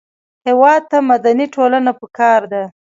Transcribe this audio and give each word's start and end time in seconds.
هېواد 0.47 0.81
ته 0.91 0.97
مدني 1.09 1.45
ټولنه 1.55 1.91
پکار 1.99 2.41
ده 2.51 2.63